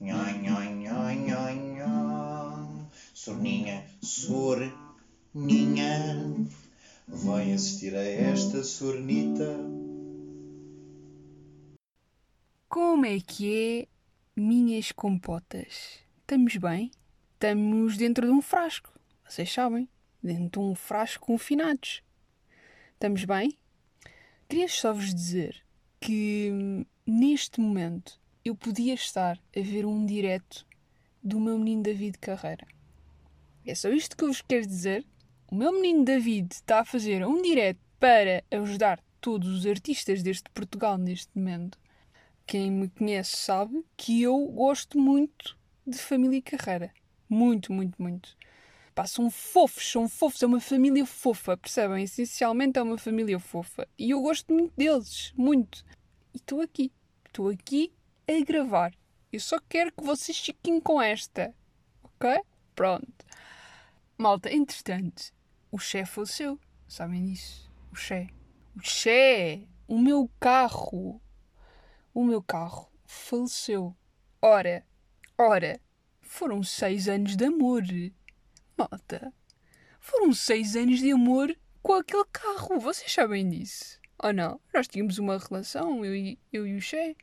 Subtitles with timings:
[0.00, 2.86] Nhoi, nhoi, nhoi, nhoi, nhoi.
[3.14, 4.76] Sorninha, sorninha.
[7.06, 9.58] Vai assistir a esta sornita.
[12.68, 13.88] Como é que é,
[14.34, 16.00] minhas compotas?
[16.20, 16.90] Estamos bem?
[17.34, 18.92] Estamos dentro de um frasco,
[19.28, 19.88] vocês sabem,
[20.22, 22.02] dentro de um frasco confinados.
[22.94, 23.56] Estamos bem?
[24.48, 25.61] Queria só vos dizer
[26.02, 30.66] que hum, neste momento eu podia estar a ver um direto
[31.22, 32.66] do meu menino David Carreira.
[33.64, 35.06] É só isto que eu vos quero dizer.
[35.48, 40.50] O meu menino David está a fazer um direto para ajudar todos os artistas deste
[40.50, 41.78] Portugal neste momento.
[42.44, 46.92] Quem me conhece sabe que eu gosto muito de família carreira.
[47.28, 48.36] Muito, muito, muito.
[48.94, 52.04] Pá, são fofos, são fofos, é uma família fofa, percebem?
[52.04, 53.88] Essencialmente é uma família fofa.
[53.98, 55.82] E eu gosto muito deles, muito.
[56.34, 56.92] E estou aqui,
[57.26, 57.92] estou aqui
[58.28, 58.92] a gravar.
[59.32, 61.54] Eu só quero que vocês fiquem com esta,
[62.02, 62.42] ok?
[62.74, 63.24] Pronto.
[64.18, 65.32] Malta, entretanto,
[65.70, 67.72] o chefe faleceu, sabem disso?
[67.90, 68.28] O Che.
[68.76, 69.66] O Che!
[69.88, 71.20] O meu carro!
[72.12, 73.96] O meu carro faleceu.
[74.40, 74.84] Ora,
[75.38, 75.80] ora,
[76.20, 77.82] foram seis anos de amor.
[78.76, 79.32] Malta,
[80.00, 82.80] foram seis anos de amor com aquele carro.
[82.80, 84.00] Vocês sabem disso?
[84.18, 84.60] Ou não?
[84.72, 87.16] Nós tínhamos uma relação, eu e, eu e o Che.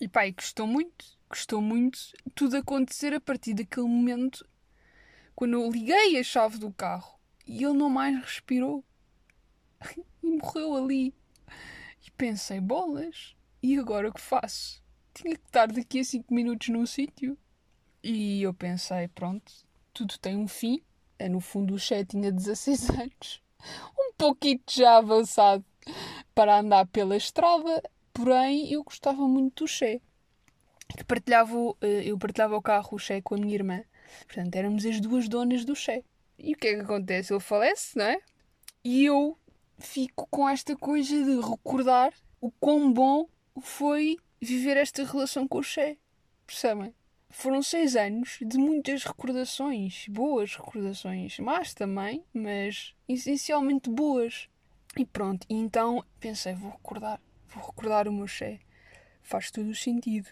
[0.00, 1.98] E e custou muito, custou muito
[2.34, 4.46] tudo acontecer a partir daquele momento
[5.34, 8.84] quando eu liguei a chave do carro e ele não mais respirou.
[10.22, 11.12] E morreu ali.
[12.06, 14.80] E pensei, bolas, e agora o que faço?
[15.12, 17.36] Tinha que estar daqui a 5 minutos num sítio.
[18.04, 19.52] E eu pensei, pronto,
[19.92, 20.82] tudo tem um fim.
[21.18, 23.42] É, no fundo, o Che tinha 16 anos.
[23.98, 25.64] Um pouquinho já avançado
[26.34, 27.82] para andar pela estrada.
[28.12, 30.00] Porém, eu gostava muito do Che.
[30.96, 33.82] Que partilhava, eh, eu partilhava o carro, o Che, com a minha irmã.
[34.26, 36.04] Portanto, éramos as duas donas do Che.
[36.38, 37.32] E o que é que acontece?
[37.32, 38.20] Ele falece, não é?
[38.84, 39.38] E eu
[39.78, 43.28] fico com esta coisa de recordar o quão bom
[43.60, 45.96] foi viver esta relação com o Che.
[46.46, 46.94] Percebem?
[47.34, 54.50] Foram seis anos de muitas recordações, boas recordações, más também, mas essencialmente boas.
[54.98, 58.60] E pronto, e então pensei, vou recordar, vou recordar o meu Che.
[59.22, 60.28] Faz todo o sentido.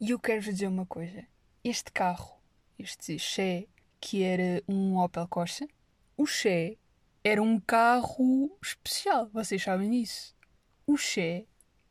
[0.00, 1.22] E eu quero vos dizer uma coisa.
[1.62, 2.40] Este carro,
[2.78, 3.68] este Che,
[4.00, 5.68] que era um Opel Corsa,
[6.16, 6.78] o Che
[7.22, 10.34] era um carro especial, vocês sabem disso.
[10.86, 11.46] O Che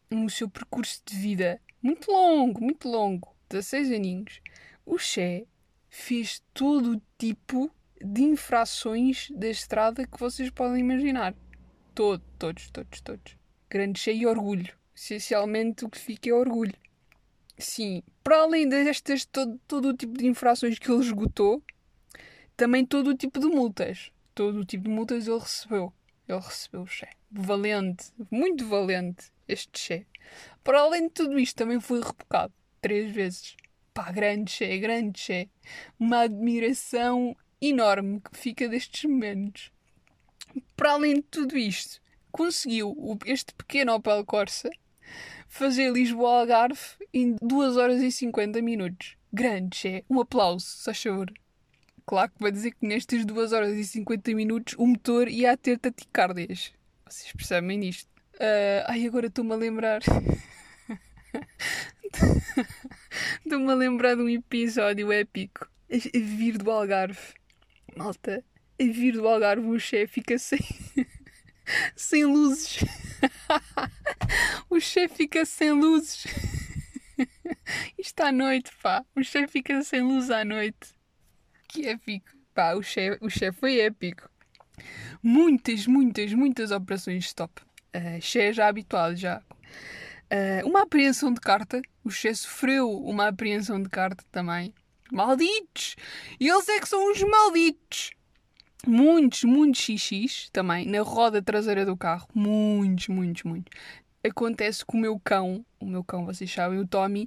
[0.10, 4.42] no seu percurso de vida muito longo, muito longo, 16 aninhos,
[4.86, 5.48] o Che
[5.90, 11.34] fez todo o tipo de infrações da estrada que vocês podem imaginar.
[11.96, 13.38] Todo, todos, todos, todos.
[13.70, 14.74] Grande Che e orgulho.
[14.96, 16.74] Essencialmente o que fica é orgulho.
[17.58, 21.64] Sim, para além destas, todo, todo o tipo de infrações que ele esgotou,
[22.56, 24.12] também todo o tipo de multas.
[24.36, 25.94] Todo o tipo de multas ele recebeu.
[26.28, 27.08] Ele recebeu o Che.
[27.32, 30.08] Valente, muito valente este Che.
[30.64, 33.56] Para além de tudo isto, também foi rebocado três vezes.
[33.94, 35.50] Pá, grande Che, grande Che.
[36.00, 39.72] Uma admiração enorme que fica destes momentos.
[40.76, 42.00] Para além de tudo isto,
[42.32, 42.96] conseguiu
[43.26, 44.70] este pequeno Opel Corsa
[45.48, 46.80] fazer Lisboa-Algarve
[47.14, 49.16] em 2 horas e 50 minutos.
[49.34, 50.06] Grande Che.
[50.10, 51.32] Um aplauso, se favor.
[52.06, 55.58] Claro que vai dizer que nestas 2 horas e 50 minutos o motor ia a
[55.58, 56.72] ter taquicardias.
[57.06, 58.10] Vocês percebem isto?
[58.36, 60.02] Uh, ai, agora estou-me a lembrar.
[63.44, 65.68] estou-me a lembrar de um episódio épico.
[65.90, 67.34] A vir do Algarve.
[67.96, 68.44] Malta,
[68.80, 70.60] a vir do Algarve o chefe fica sem.
[71.96, 72.80] sem luzes.
[74.70, 76.26] o chefe fica sem luzes.
[77.98, 79.04] Isto à noite, pá.
[79.16, 80.96] O chefe fica sem luz à noite.
[81.68, 82.30] Que épico.
[82.54, 84.30] Pá, o chefe o chef foi épico.
[85.22, 87.62] Muitas, muitas, muitas operações stop.
[87.96, 89.42] Uh, Xé já habituado já.
[90.32, 91.82] Uh, uma apreensão de carta.
[92.04, 94.74] O Xé sofreu uma apreensão de carta também.
[95.12, 95.96] Malditos!
[96.40, 98.12] Eles é que são os malditos!
[98.86, 102.28] Muitos, muitos xixis também na roda traseira do carro.
[102.34, 103.74] Muitos, muitos, muitos.
[104.24, 107.26] Acontece com o meu cão, o meu cão, vocês sabem, o Tommy,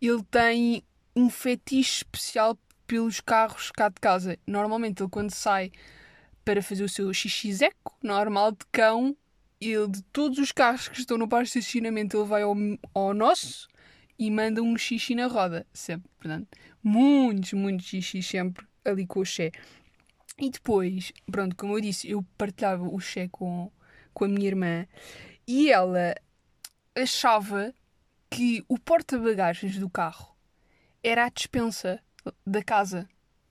[0.00, 0.82] ele tem
[1.14, 4.38] um fetiche especial pelos carros cá de casa.
[4.46, 5.70] Normalmente ele quando sai
[6.44, 9.16] para fazer o seu xixizeco normal de cão,
[9.70, 12.54] ele, de todos os carros que estão no parque de estacionamento, ele vai ao,
[12.94, 13.68] ao nosso
[14.18, 16.10] e manda um xixi na roda, sempre.
[16.18, 16.48] Portanto,
[16.82, 19.50] muitos, muitos xixi sempre ali com o Xé.
[20.38, 23.70] E depois, pronto, como eu disse, eu partilhava o Xé com,
[24.12, 24.86] com a minha irmã
[25.46, 26.14] e ela
[26.94, 27.74] achava
[28.30, 30.34] que o porta-bagagens do carro
[31.02, 32.00] era a dispensa
[32.46, 33.08] da casa.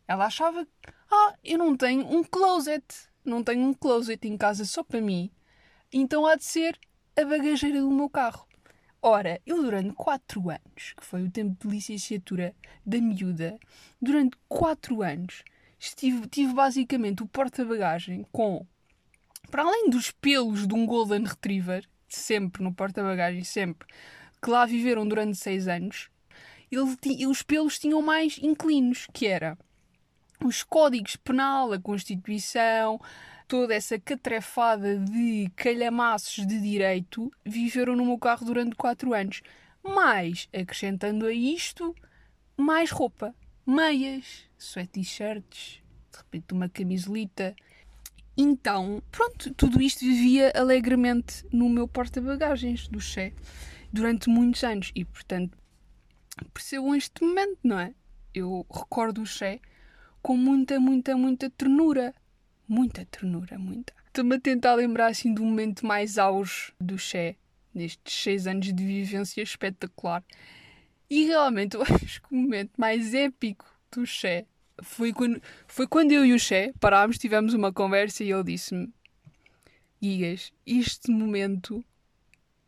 [0.08, 0.68] Ela achava
[1.12, 2.84] ah, eu não tenho um closet,
[3.24, 5.30] não tenho um closet em casa só para mim,
[5.92, 6.80] então há de ser
[7.18, 8.48] a bagageira do meu carro.
[9.02, 12.56] Ora, eu durante 4 anos, que foi o tempo de licenciatura
[12.86, 13.60] da miúda,
[14.00, 15.44] durante 4 anos
[15.80, 18.66] estive, tive basicamente o porta-bagagem com,
[19.50, 23.88] para além dos pelos de um Golden Retriever, sempre no porta-bagagem, sempre,
[24.42, 26.10] que lá viveram durante 6 anos,
[26.72, 29.58] ele, os pelos tinham mais inclinos, que era
[30.44, 33.00] os códigos penal, a Constituição,
[33.52, 39.42] toda essa catrefada de calhamaços de direito viveram no meu carro durante 4 anos.
[39.84, 41.94] Mas, acrescentando a isto,
[42.56, 43.36] mais roupa,
[43.68, 47.54] meias, sweat t-shirts, de repente uma camisolita.
[48.38, 53.34] Então, pronto, tudo isto vivia alegremente no meu porta-bagagens do Che
[53.92, 55.58] durante muitos anos e, portanto,
[56.54, 57.94] percebam este momento, não é?
[58.34, 59.60] Eu recordo o Che
[60.22, 62.16] com muita, muita, muita ternura
[62.72, 63.94] muita ternura, muita.
[64.08, 67.36] Estou-me a tentar lembrar assim do momento mais auge do Xé,
[67.74, 70.24] nestes seis anos de vivência espetacular.
[71.10, 74.46] E realmente eu acho que o momento mais épico do Xé
[74.82, 78.90] foi quando, foi quando eu e o Xé parámos, tivemos uma conversa e ele disse-me:
[80.02, 81.84] Guigas, este momento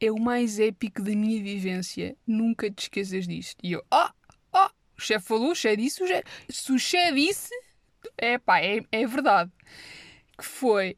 [0.02, 3.58] é o mais épico da minha vivência, nunca te esqueças disto.
[3.64, 4.14] E eu: Ah,
[4.52, 7.54] ah, o Xé falou, o Xé disse, o Xé, se o Xé disse,
[8.24, 9.52] é pá, é, é verdade.
[10.38, 10.98] Que foi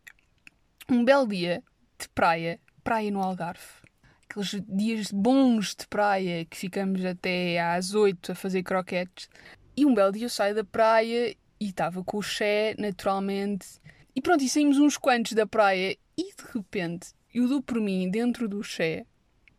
[0.90, 1.64] um belo dia
[2.00, 3.84] de praia, praia no Algarve.
[4.30, 9.30] Aqueles dias bons de praia que ficamos até às 8 a fazer croquetes.
[9.76, 13.68] E um belo dia eu saio da praia e estava com o Xé, naturalmente.
[14.16, 18.10] E pronto, e saímos uns quantos da praia e de repente eu dou por mim
[18.10, 19.06] dentro do Xé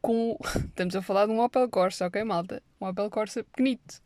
[0.00, 0.38] com.
[0.68, 2.62] Estamos a falar de um Opel Corsa, ok, malta?
[2.80, 4.00] Um Opel Corsa pequenito.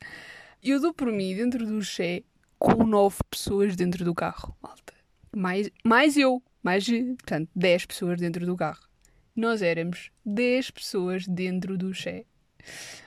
[0.62, 2.22] Eu dou por mim dentro do Xé
[2.60, 4.92] com nove pessoas dentro do carro, malta.
[5.34, 8.86] Mais, mais eu, mais, portanto, dez pessoas dentro do carro.
[9.34, 12.26] Nós éramos dez pessoas dentro do Xé.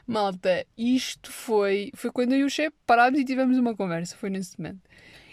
[0.08, 4.32] Malta, isto foi, foi quando eu e o Xé parámos e tivemos uma conversa, foi
[4.32, 4.82] nesse momento.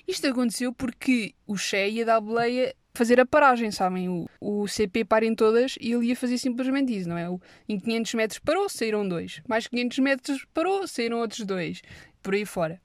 [0.06, 4.10] Isto aconteceu porque o Xé ia dar boleia fazer a paragem, sabem?
[4.10, 7.30] O, o CP parem todas e ele ia fazer simplesmente isso, não é?
[7.30, 9.40] O, em 500 metros parou, saíram dois.
[9.48, 11.80] Mais 500 metros parou, saíram outros dois.
[12.22, 12.78] Por aí fora.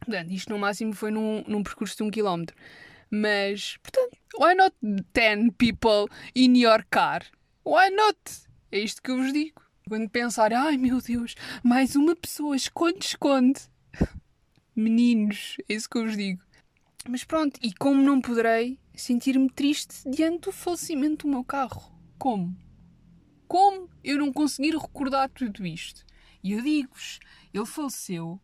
[0.00, 2.56] Portanto, isto no máximo foi num, num percurso de um quilómetro.
[3.10, 4.74] Mas, portanto, why not
[5.12, 7.22] 10 people in your car?
[7.64, 8.18] Why not?
[8.72, 9.60] É isto que eu vos digo.
[9.88, 13.60] Quando pensar, ai meu Deus, mais uma pessoa, esconde, esconde.
[14.76, 16.40] Meninos, é isso que eu vos digo.
[17.08, 21.92] Mas pronto, e como não poderei sentir-me triste diante do falecimento do meu carro?
[22.18, 22.56] Como?
[23.48, 26.04] Como eu não conseguir recordar tudo isto?
[26.42, 27.18] E eu digo-vos,
[27.52, 28.40] ele faleceu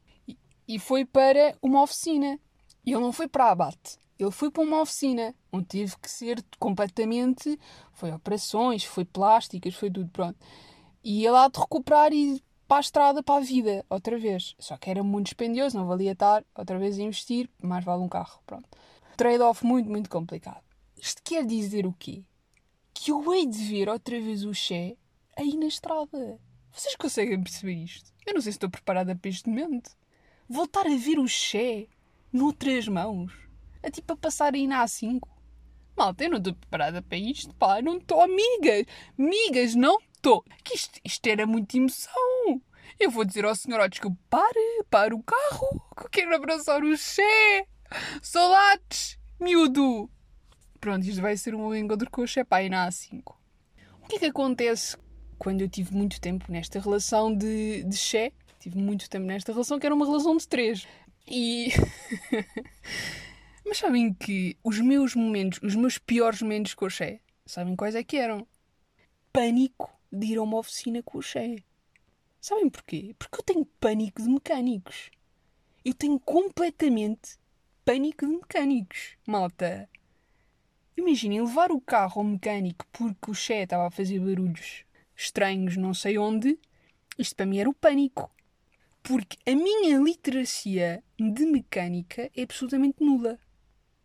[0.69, 2.39] e foi para uma oficina.
[2.85, 3.99] Ele não foi para a abate.
[4.19, 7.59] Ele foi para uma oficina onde teve que ser completamente.
[7.93, 10.39] Foi operações, foi plásticas, foi tudo, pronto.
[11.05, 14.57] E ele há de recuperar e para a estrada, para a vida, outra vez.
[14.59, 18.09] Só que era muito dispendioso, não valia estar outra vez a investir, mais vale um
[18.09, 18.69] carro, pronto.
[19.17, 20.65] Trade-off muito, muito complicado.
[20.97, 22.25] Isto quer dizer o quê?
[22.93, 24.97] Que eu hei de ver outra vez o Xé
[25.37, 26.41] aí na estrada.
[26.73, 28.13] Vocês conseguem perceber isto?
[28.27, 29.97] Eu não sei se estou preparada para este momento
[30.49, 31.87] voltar a ver o Xé
[32.33, 33.33] noutras mãos,
[33.83, 35.21] a tipo a passar aí na A5.
[35.97, 38.85] Malta, eu não estou preparada para isto, pá, não estou, amigas,
[39.19, 40.45] amigas, não estou.
[40.73, 42.63] Isto, isto era muita emoção.
[42.99, 46.83] Eu vou dizer ao senhor, ó, desculpe, pare, pare o carro, que eu quero abraçar
[46.83, 47.67] o Xé.
[48.21, 50.11] Saudades, miúdo.
[50.81, 53.35] Pronto, isto vai ser um encontro com o Xé, pá, aí na A5.
[54.03, 54.97] O que é que acontece
[55.39, 58.33] quando eu tive muito tempo nesta relação de, de Xé?
[58.67, 60.89] Tive muito tempo nesta relação, que era uma relação de três.
[61.29, 61.69] E.
[63.65, 67.95] Mas sabem que os meus momentos, os meus piores momentos com o Xé, sabem quais
[67.95, 68.47] é que eram?
[69.33, 71.57] Pânico de ir a uma oficina com o Xé.
[72.41, 73.15] Sabem porquê?
[73.19, 75.11] Porque eu tenho pânico de mecânicos.
[75.85, 77.39] Eu tenho completamente
[77.85, 79.17] pânico de mecânicos.
[79.27, 79.89] Malta,
[80.97, 85.95] imaginem levar o carro ao mecânico porque o Xé estava a fazer barulhos estranhos, não
[85.95, 86.59] sei onde.
[87.19, 88.31] Isto para mim era o pânico
[89.07, 93.39] porque a minha literacia de mecânica é absolutamente nula.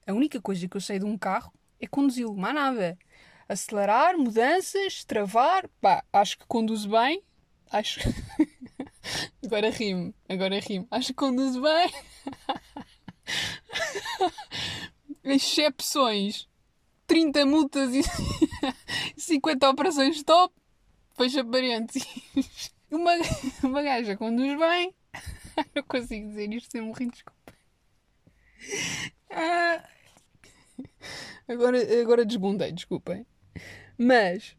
[0.05, 2.99] A única coisa que eu sei de um carro é conduzi-lo, mais nada.
[3.49, 7.23] Acelerar, mudanças, travar, pá, acho que conduzo bem.
[7.71, 7.99] Acho.
[9.43, 10.87] agora rimo, agora rimo.
[10.91, 11.91] Acho que conduzo bem.
[15.23, 16.47] Excepções:
[17.07, 18.03] 30 multas e
[19.17, 20.53] 50 operações top.
[21.17, 22.05] fecha parênteses.
[22.91, 23.13] Uma,
[23.63, 24.93] uma gaja conduz bem.
[25.75, 27.53] Não consigo dizer isto sem morrer, desculpa.
[29.29, 29.83] Ah,
[31.47, 33.25] agora, agora desbundei, desculpem.
[33.97, 34.55] Mas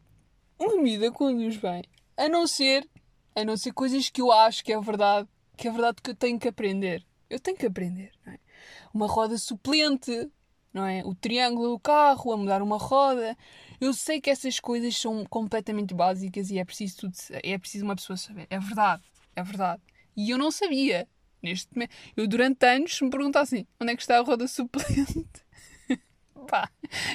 [0.59, 1.83] uma medida conduz bem.
[2.17, 2.87] A não ser,
[3.35, 6.15] a não ser coisas que eu acho que é verdade, que é verdade que eu
[6.15, 7.05] tenho que aprender.
[7.29, 8.39] Eu tenho que aprender, não é?
[8.93, 10.29] Uma roda suplente,
[10.73, 11.03] não é?
[11.05, 13.37] O triângulo do carro, a mudar uma roda.
[13.79, 17.95] Eu sei que essas coisas são completamente básicas e é preciso tudo, é preciso uma
[17.95, 18.47] pessoa saber.
[18.49, 19.03] É verdade,
[19.35, 19.81] é verdade.
[20.15, 21.07] E eu não sabia.
[21.41, 25.43] Neste momento, eu durante anos me perguntassem onde é que está a roda suplente.
[26.47, 26.69] Pá,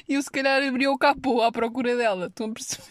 [0.07, 2.27] eu se calhar abri o capô à procura dela.
[2.27, 2.85] Estão a perceber?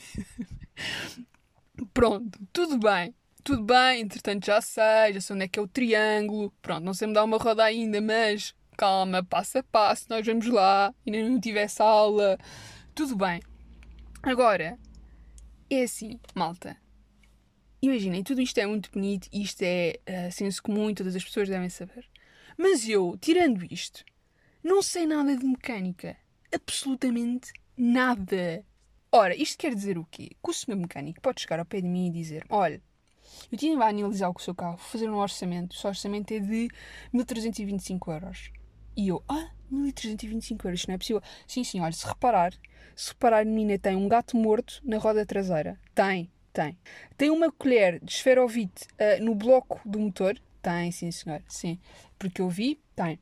[1.94, 3.14] Pronto, tudo bem.
[3.44, 6.52] Tudo bem, entretanto já sei, já sei onde é que é o triângulo.
[6.62, 10.46] Pronto, não sei me dar uma roda ainda, mas calma, passo a passo, nós vamos
[10.48, 10.94] lá.
[11.06, 12.38] Ainda não tivesse aula.
[12.94, 13.42] Tudo bem.
[14.22, 14.78] Agora,
[15.70, 16.78] é assim, malta.
[17.82, 21.70] Imaginem, tudo isto é muito bonito, isto é uh, senso comum todas as pessoas devem
[21.70, 22.06] saber.
[22.58, 24.04] Mas eu, tirando isto,
[24.64, 26.18] não sei nada de mecânica.
[26.54, 28.66] Absolutamente nada.
[29.12, 30.32] Ora, isto quer dizer o quê?
[30.44, 32.82] Que o senhor mecânico pode chegar ao pé de mim e dizer: Olha,
[33.52, 35.74] eu tinha a analisar o seu carro, fazer um orçamento.
[35.74, 36.68] O seu orçamento é de
[37.14, 38.52] 1325 euros.
[38.98, 41.22] E eu, ah, 1325 euros, isto não é possível.
[41.46, 42.52] Sim, sim, olha, se reparar,
[42.96, 45.80] se reparar, menina, tem um gato morto na roda traseira.
[45.94, 46.76] Tem, tem.
[47.16, 50.36] Tem uma colher de esferovite uh, no bloco do motor.
[50.64, 51.80] Tem, sim, senhor, sim.
[52.18, 53.20] Porque eu vi, tem.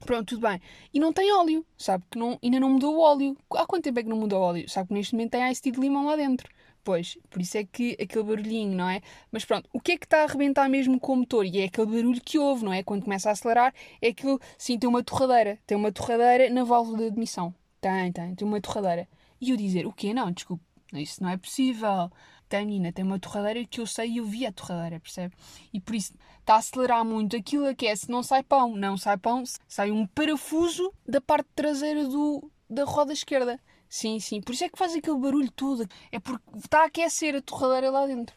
[0.00, 0.60] Pronto, tudo bem.
[0.92, 3.36] E não tem óleo, sabe que não, ainda não mudou o óleo.
[3.52, 4.68] Há quanto tempo é que não mudou o óleo?
[4.68, 6.48] Sabe que neste momento tem ice de limão lá dentro.
[6.86, 9.00] Pois, por isso é que aquele barulhinho, não é?
[9.32, 11.44] Mas pronto, o que é que está a arrebentar mesmo com o motor?
[11.44, 12.84] E é aquele barulho que houve, não é?
[12.84, 15.58] Quando começa a acelerar, é aquilo, sim, tem uma torradeira.
[15.66, 17.52] Tem uma torradeira na válvula de admissão.
[17.80, 19.08] Tem, tem, tem uma torradeira.
[19.40, 20.14] E eu dizer, o quê?
[20.14, 20.62] Não, desculpe,
[20.92, 22.08] isso não é possível
[22.48, 25.34] tem, menina, tem uma torradeira que eu sei e eu vi a torradeira, percebe?
[25.72, 27.36] E por isso está a acelerar muito.
[27.36, 28.76] Aquilo aquece, não sai pão.
[28.76, 33.60] Não sai pão, sai um parafuso da parte traseira do, da roda esquerda.
[33.96, 34.42] Sim, sim.
[34.42, 35.88] Por isso é que faz aquele barulho todo.
[36.12, 38.36] É porque está a aquecer a torradeira lá dentro.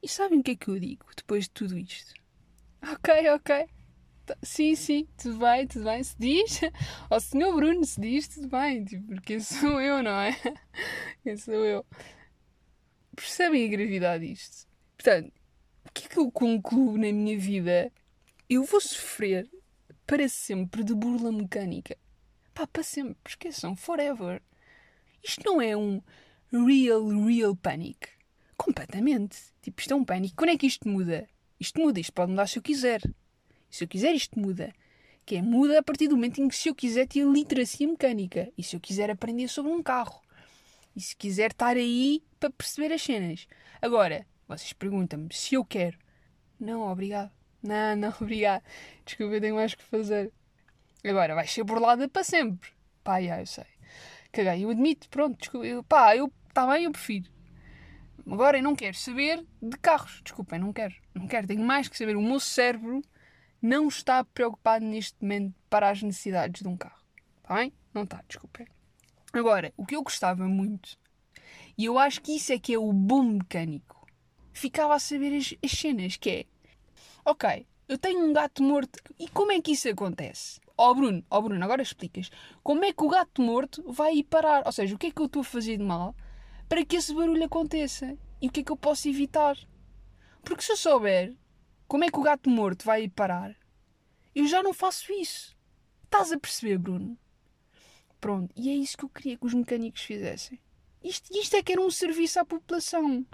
[0.00, 2.14] E sabem o que é que eu digo depois de tudo isto?
[2.80, 3.66] Ok, ok.
[4.24, 6.00] Tá, sim, sim, tudo bem, tudo bem.
[6.04, 6.60] Se diz
[7.10, 8.84] ao senhor Bruno, se diz, tudo bem.
[8.84, 10.36] Tipo, porque sou eu, não é?
[11.24, 11.84] Quem sou eu?
[13.16, 14.68] Percebem a gravidade disto?
[14.96, 15.32] Portanto,
[15.84, 17.92] o que é que eu concluo na minha vida?
[18.48, 19.50] Eu vou sofrer
[20.06, 21.98] para sempre de burla mecânica.
[22.54, 23.16] Pá, para sempre.
[23.26, 23.74] Esqueçam.
[23.74, 24.40] Forever.
[25.22, 26.00] Isto não é um
[26.52, 28.08] real, real panic.
[28.56, 29.38] Completamente.
[29.62, 30.36] Tipo, isto é um pânico.
[30.36, 31.28] Quando é que isto muda?
[31.58, 32.00] Isto muda.
[32.00, 33.00] Isto pode mudar se eu quiser.
[33.70, 34.72] Se eu quiser, isto muda.
[35.24, 38.52] Que é muda a partir do momento em que se eu quiser ter literacia mecânica.
[38.56, 40.20] E se eu quiser aprender sobre um carro.
[40.94, 43.46] E se quiser estar aí para perceber as cenas.
[43.80, 45.98] Agora, vocês perguntam-me se eu quero.
[46.58, 47.30] Não, obrigado.
[47.62, 48.62] Não, não, obrigado.
[49.04, 50.32] Desculpa, eu tenho mais que fazer.
[51.04, 52.70] Agora, vais ser burlada para sempre.
[53.02, 53.64] Pá, já, eu sei.
[54.32, 55.66] Caguei, eu admito, pronto, desculpa.
[55.66, 57.30] Eu, pá, eu, está bem, eu prefiro.
[58.26, 60.20] Agora eu não quero saber de carros.
[60.22, 60.94] Desculpem, não quero.
[61.14, 62.16] Não quero, tenho mais que saber.
[62.16, 63.02] O meu cérebro
[63.60, 67.02] não está preocupado neste momento para as necessidades de um carro.
[67.42, 67.72] Está bem?
[67.92, 68.66] Não está, desculpem.
[69.32, 70.98] Agora, o que eu gostava muito,
[71.76, 74.06] e eu acho que isso é que é o bom mecânico,
[74.52, 76.44] ficava a saber as, as cenas, que é,
[77.24, 80.60] ok, eu tenho um gato morto, e como é que isso acontece?
[80.80, 82.30] Ó oh Bruno, oh Bruno, agora explicas.
[82.62, 84.62] Como é que o gato morto vai ir parar?
[84.64, 86.16] Ou seja, o que é que eu estou a fazer de mal
[86.70, 88.16] para que esse barulho aconteça?
[88.40, 89.58] E o que é que eu posso evitar?
[90.42, 91.34] Porque se eu souber
[91.86, 93.54] como é que o gato morto vai ir parar,
[94.34, 95.54] eu já não faço isso.
[96.04, 97.14] Estás a perceber, Bruno?
[98.18, 100.58] Pronto, e é isso que eu queria que os mecânicos fizessem.
[101.04, 103.26] Isto, isto é que era um serviço à população.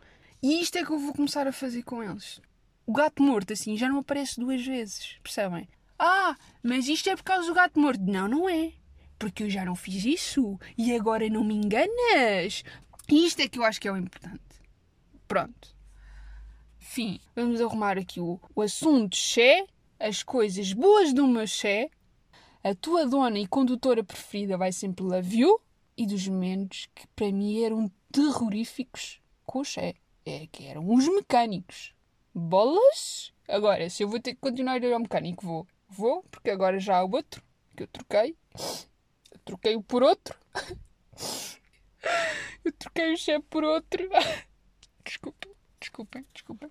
[0.43, 2.41] E isto é que eu vou começar a fazer com eles.
[2.85, 5.69] O gato morto, assim, já não aparece duas vezes, percebem?
[5.99, 8.03] Ah, mas isto é por causa do gato morto.
[8.03, 8.73] Não, não é.
[9.19, 10.59] Porque eu já não fiz isso.
[10.77, 12.63] E agora não me enganas.
[13.09, 14.41] E isto é que eu acho que é o importante.
[15.27, 15.75] Pronto.
[16.79, 17.21] Fim.
[17.35, 19.67] Vamos arrumar aqui o, o assunto Xé,
[19.99, 21.91] as coisas boas do meu Xé
[22.69, 25.61] a tua dona e condutora preferida vai sempre Love You
[25.97, 29.95] e dos momentos que para mim eram terroríficos com o Xé.
[30.25, 31.95] É que eram os mecânicos.
[32.35, 33.33] Bolas?
[33.47, 35.65] Agora, se eu vou ter que continuar a ir ao mecânico, vou.
[35.89, 37.43] Vou, porque agora já há outro
[37.77, 38.37] que eu troquei.
[39.31, 40.39] Eu troquei-o por outro.
[42.65, 44.09] Eu troquei o Xé por outro.
[45.05, 46.69] Desculpa, desculpem, desculpem.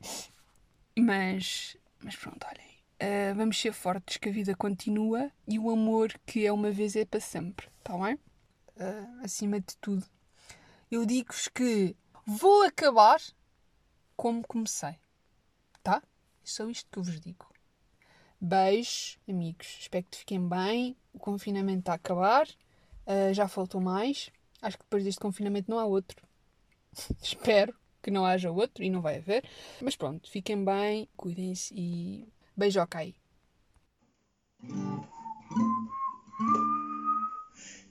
[0.99, 2.67] Mas, mas pronto, olhem.
[3.01, 6.97] Uh, vamos ser fortes que a vida continua e o amor que é uma vez
[6.97, 8.15] é para sempre, está bem?
[8.15, 10.05] Uh, acima de tudo.
[10.91, 11.95] Eu digo-vos que
[12.27, 13.21] Vou acabar
[14.15, 14.95] como comecei.
[15.83, 16.01] Tá?
[16.43, 17.45] É só isto que eu vos digo.
[18.39, 19.77] Beijos, amigos.
[19.79, 20.95] Espero que fiquem bem.
[21.13, 22.47] O confinamento está a acabar.
[23.05, 24.31] Uh, já faltou mais.
[24.61, 26.25] Acho que depois deste confinamento não há outro.
[27.21, 29.43] Espero que não haja outro e não vai haver.
[29.81, 33.15] Mas pronto, fiquem bem, cuidem-se e beijo ok.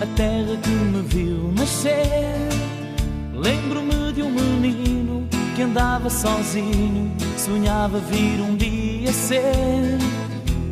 [0.00, 2.48] A terra que me viu nascer.
[3.34, 9.98] Lembro-me de um menino que andava sozinho, sonhava vir um dia ser.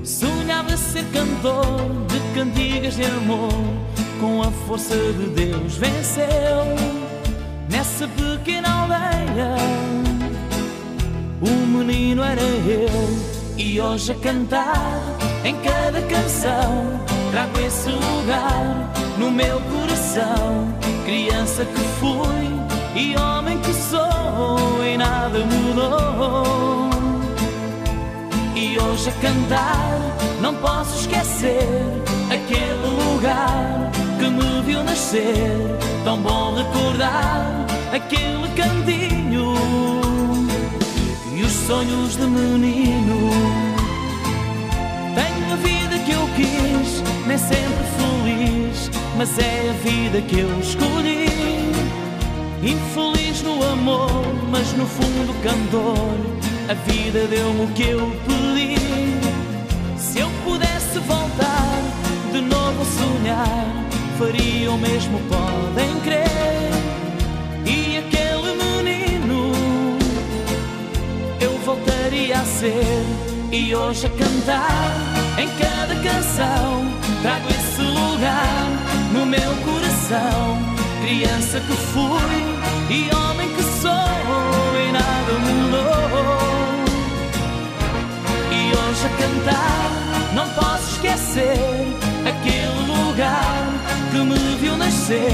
[0.03, 1.77] Sonhava ser cantor
[2.09, 3.53] de cantigas de amor,
[4.21, 6.27] com a força de Deus venceu.
[7.71, 9.57] Nessa pequena aldeia,
[11.41, 13.35] o menino era eu.
[13.57, 15.01] E hoje a cantar
[15.45, 20.73] em cada canção Trago esse lugar no meu coração.
[21.05, 22.47] Criança que fui
[22.95, 26.91] e homem que sou E nada mudou.
[28.55, 29.99] E hoje a cantar
[30.41, 31.67] não posso esquecer
[32.31, 35.77] Aquele lugar que me viu nascer.
[36.05, 39.55] Tão bom recordar aquele cantinho.
[41.35, 42.94] E os sonhos de menino.
[50.15, 51.27] Vida que eu escolhi.
[52.63, 54.11] Infeliz no amor,
[54.51, 56.17] mas no fundo cantor,
[56.69, 58.77] a vida deu-me o que eu pedi.
[59.99, 61.83] Se eu pudesse voltar
[62.33, 63.67] de novo sonhar,
[64.19, 66.71] faria o mesmo, podem crer.
[67.67, 69.53] E aquele menino
[71.41, 73.05] eu voltaria a ser
[73.51, 74.95] e hoje a cantar
[75.39, 76.85] em cada canção
[77.23, 78.69] trago esse lugar
[79.13, 79.84] no meu coração
[81.01, 82.45] criança que fui
[82.91, 86.85] e homem que sou e nada mudou.
[88.53, 89.91] E hoje a cantar
[90.35, 91.57] não posso esquecer
[92.29, 93.67] aquele lugar
[94.11, 95.33] que me viu nascer.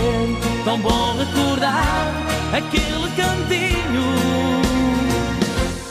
[0.65, 2.15] Tão bom recordar
[2.53, 4.09] aquele cantinho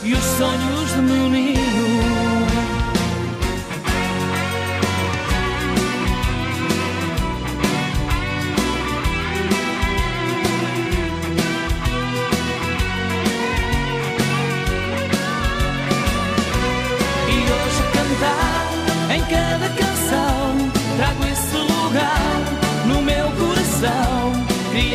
[0.02, 1.60] e os sonhos de menino.
[1.60, 2.09] E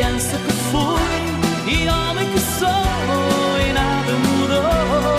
[0.06, 2.68] Criança que fui e homem que sou
[3.68, 5.16] e nada mudou.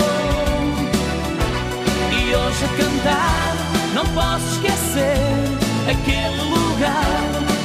[2.10, 3.56] E hoje a cantar
[3.92, 5.18] não posso esquecer
[5.90, 7.04] aquele lugar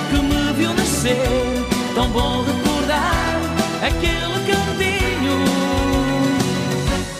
[0.09, 1.63] que me viu nascer.
[1.95, 3.39] Tão bom recordar
[3.81, 5.45] aquele cantinho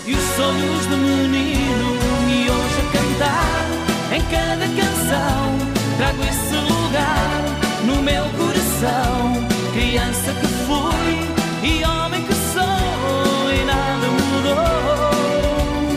[0.06, 1.98] e os sonhos de menino.
[2.28, 3.66] E hoje a cantar
[4.12, 5.58] em cada canção
[5.98, 7.42] trago esse lugar
[7.86, 9.53] no meu coração.
[9.74, 15.94] Criança que fui e homem que sou e nada mudou.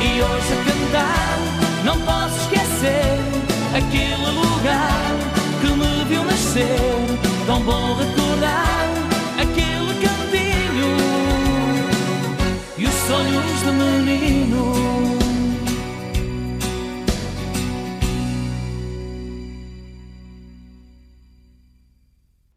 [0.00, 1.38] E hoje a cantar
[1.84, 3.18] não posso esquecer
[3.76, 5.12] aquele lugar
[5.60, 6.80] que me viu nascer.
[7.46, 8.88] Tão bom recordar
[9.38, 10.96] aquele cantinho
[12.78, 14.87] e os sonhos de menino.